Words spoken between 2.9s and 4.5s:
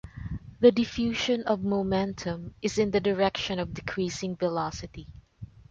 direction of decreasing